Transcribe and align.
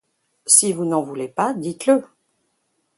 Si 0.47 0.73
vous 0.73 0.83
n'en 0.83 1.03
voulez 1.03 1.27
pas, 1.27 1.53
dites-le. 1.53 2.03